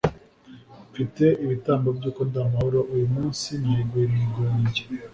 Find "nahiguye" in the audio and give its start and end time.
3.61-4.03